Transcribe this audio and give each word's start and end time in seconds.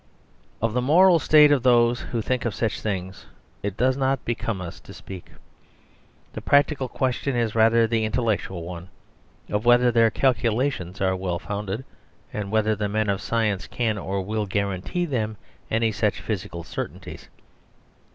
Of 0.63 0.73
the 0.73 0.81
moral 0.81 1.19
state 1.19 1.51
of 1.51 1.61
those 1.61 1.99
who 2.01 2.23
think 2.23 2.43
of 2.43 2.55
such 2.55 2.81
things 2.81 3.27
it 3.61 3.77
does 3.77 3.95
not 3.95 4.25
become 4.25 4.59
us 4.59 4.79
to 4.79 4.95
speak. 4.95 5.29
The 6.33 6.41
practical 6.41 6.89
question 6.89 7.35
is 7.35 7.53
rather 7.53 7.85
the 7.85 8.03
intellectual 8.03 8.63
one: 8.63 8.89
of 9.49 9.63
whether 9.63 9.91
their 9.91 10.09
calculations 10.09 11.01
are 11.01 11.15
well 11.15 11.37
founded, 11.37 11.85
and 12.33 12.49
whether 12.49 12.75
the 12.75 12.89
men 12.89 13.09
of 13.09 13.21
science 13.21 13.67
can 13.67 13.99
or 13.99 14.23
will 14.23 14.47
guarantee 14.47 15.05
them 15.05 15.37
any 15.69 15.91
such 15.91 16.19
physical 16.19 16.63
certainties. 16.63 17.29